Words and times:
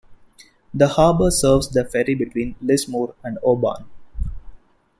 The 0.73 0.87
harbour 0.87 1.29
serves 1.29 1.69
the 1.69 1.85
ferry 1.85 2.15
between 2.15 2.55
Lismore 2.59 3.13
and 3.23 3.37
Oban. 3.43 3.85